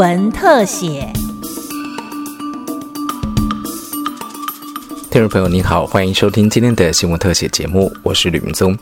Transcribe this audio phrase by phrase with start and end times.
[0.00, 1.12] 文特写。
[5.10, 8.74] 听众朋友您好，欢迎收听今天的新闻特写节目，我是吕明宗。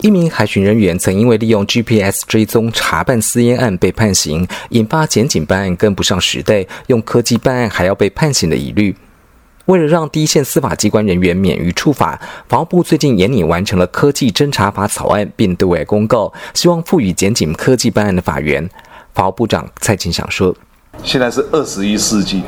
[0.00, 8.94] 一名海巡人员曾因为利用 GPS 追踪查办私烟案被判刑，引发检警办案跟不上时代，用科技办案还要被判刑的疑虑。
[9.64, 18.70] 为了让第一线司法机关人员免于处罚，法务部最近研拟完成了科技侦查法草案，并对外公告，希望赋予检警科技办案的法源。
[19.18, 20.54] 法务部长蔡清祥说
[21.02, 22.40] ：“现在是二十一世纪，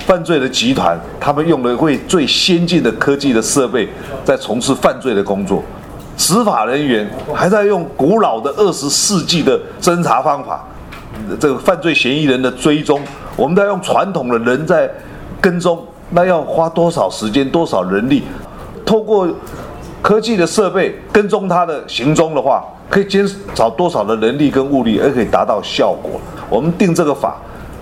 [0.00, 3.88] 犯罪的集团他们用的会最先进的科技的设备
[4.24, 5.62] 在从事犯罪的工作，
[6.16, 10.66] 执法人员还在用古老的二十世纪的侦查方法，
[11.38, 13.00] 这个犯罪嫌疑人的追踪，
[13.36, 14.90] 我们在用传统的人在
[15.40, 18.24] 跟踪。”那要花多少时间、多少人力？
[18.84, 19.28] 透过
[20.02, 26.20] 科技的设备跟踪他的行踪的话，可以减少多少的人力跟物力，而可以达到效果。
[26.48, 27.36] 我们定这个法，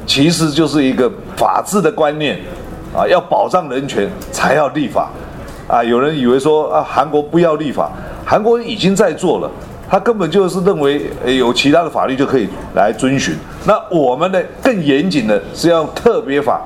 [0.07, 2.39] 其实就是一个法治的观念
[2.97, 5.11] 啊，要保障人权才要立法
[5.69, 5.83] 啊。
[5.83, 7.91] 有人以为说啊，韩国不要立法，
[8.25, 9.51] 韩国已经在做了，
[9.89, 13.37] 他根本就是认为有其他的法律就可以来遵循。
[13.65, 16.61] 那我们呢，更严谨的是要特别法。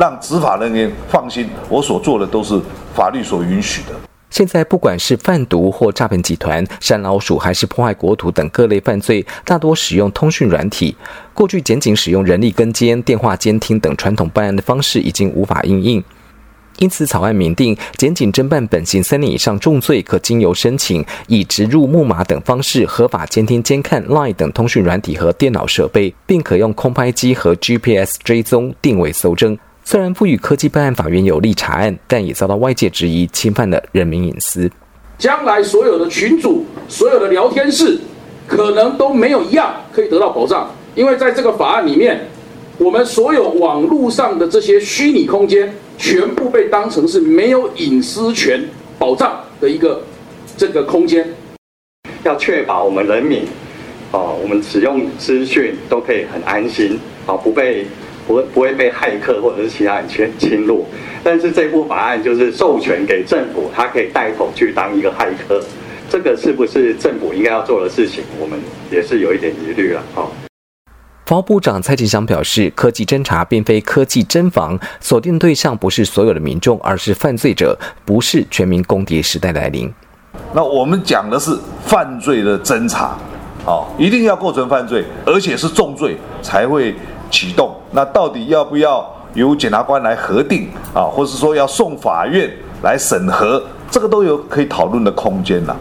[0.00, 2.60] 让执法人员放心，我所做的都是
[2.92, 3.94] 法律所允许的。
[4.36, 10.94] 现在，不管是贩毒或诈骗集团、山老鼠，还是破坏国土等各类犯罪，大多使用通讯软体。
[11.32, 16.04] 过去，检警使用人力跟监、电话监听等传统办案的方式，已经无法应应。
[16.80, 29.56] 因此，草案明定，检警侦办本刑三年以上重罪，可经由申请，以植入木马等方式合法监听监看 Line 等通讯软体和电脑设备，并可用空拍机和 GPS 追踪、定位搜证。
[29.88, 34.68] 虽然赋予科技办案法院有利查案，但也遭到外界质疑侵犯了人民隐私。
[35.16, 37.96] 将来所有的群主、所有的聊天室，
[38.48, 42.20] 可能都没有一样可以得到保障，因为在这个法案里面，
[42.78, 48.60] 我们所有网络上的这些虚拟空间，全部被当成是没有隐私权
[48.98, 50.02] 保障的一个
[50.56, 51.32] 这个空间。
[52.24, 53.44] 要确保我们人民，
[54.10, 57.86] 哦，我们使用资讯都可以很安心，啊，不被。
[58.26, 60.84] 不会不会被骇客或者是其他人侵侵入，
[61.22, 65.62] 但是这部法案就是授权给政府，他可以带头去当一个骇客，
[66.10, 68.24] 这个是不是政府应该要做的事情？
[68.40, 68.58] 我们
[68.90, 70.02] 也是有一点疑虑了。
[70.14, 70.26] 哈。
[71.26, 79.92] 法务部长蔡其祥表示，科技侦查并非科技侦防，锁定对象不是所有的民众，而是犯罪者，不是全民公敌时代来临。
[80.52, 83.18] 那我们讲的是犯罪的侦查，
[83.64, 86.94] 哦，一定要构成犯罪，而且是重罪才会。
[87.30, 92.50] 启动，那到底要不要由检察官来核定啊，或者是说要送法院
[92.82, 95.76] 来审核，这个都有可以讨论的空间了。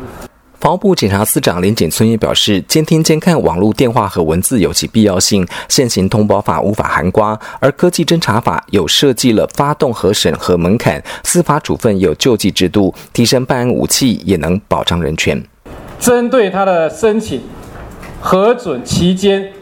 [0.59, 15.39] 法务部检察司长林景村也表示，监听监看网络电话和文字有其必要性，现行通报法无法含瓜，而科技侦查法有设计了发动和审核门槛，司法处分有救济制度，提升办案武器也能保障人权。
[15.99, 17.43] 针对他的申请
[18.19, 19.53] 核准期间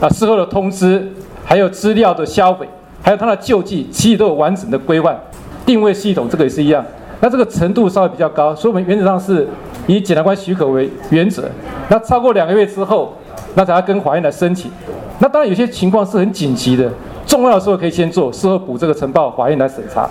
[0.00, 1.12] 啊，事后的通知。
[1.50, 2.68] 还有资料的销毁，
[3.02, 5.18] 还有它的救济，其实都有完整的规范。
[5.66, 6.84] 定位系统这个也是一样，
[7.18, 9.48] 那这个程度稍微比较高，所以我们原则上是
[9.88, 11.48] 以检察官许可为原则。
[11.88, 13.12] 那超过两个月之后，
[13.56, 14.70] 那才要跟法院来申请。
[15.18, 16.88] 那当然有些情况是很紧急的，
[17.26, 20.08] 重要的时候可以先做，事后补这个呈报法院来审查。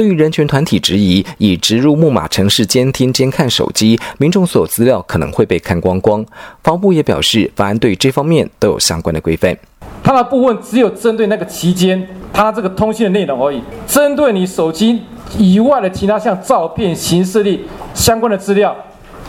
[0.00, 6.24] 对于人权团体质疑，以植入木马城市监听监看手机，民众所有资料可能会被看光光。
[6.62, 9.54] 法务部也表示，法案对这方面都有相关的规范。
[10.02, 13.62] 它的部分只有针对那个期间，它这个通信的内容而已。
[13.86, 15.02] 针对你手机
[15.36, 18.74] 以外的其他像照片、形式力相关的资料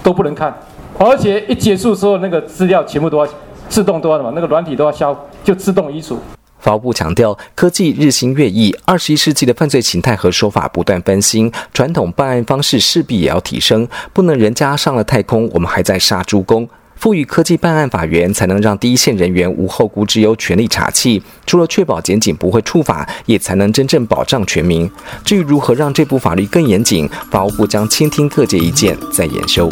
[0.01, 0.57] 都不能看，
[0.97, 3.29] 而且一结束之后，那个资料全部都要
[3.67, 6.17] 自动都要什么，那个软体都要消，就自动移除。
[6.61, 16.69] 法务部强调，科技日新月异，二十一世纪的犯罪形态和手法不断翻新，传统办案方式势必也要提升，不能人家上了太空，我们还在杀猪工。
[16.95, 21.19] 赋予科技办案法源，才能让第一线人员无后顾之忧，全力查缉。
[21.47, 24.87] 除了确保检警不会触法，也才能真正保障全民。
[25.25, 29.67] 至于如何让这部法律更严谨，法务部将倾听各界意见，再研修。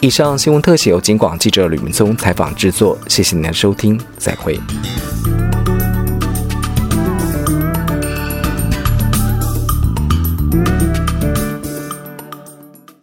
[0.00, 4.56] 以上新闻特写由金广记者吕明宗采访制作，谢谢您的收听，再会。